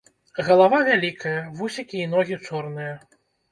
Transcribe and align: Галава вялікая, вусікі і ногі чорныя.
Галава 0.45 0.79
вялікая, 0.87 1.35
вусікі 1.61 1.97
і 2.07 2.09
ногі 2.17 2.43
чорныя. 2.49 2.99